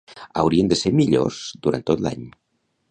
Hauriem 0.43 0.71
de 0.71 0.77
ser 0.79 0.93
millors 1.01 1.43
durant 1.67 1.87
tot 1.93 2.05
l'any. 2.07 2.27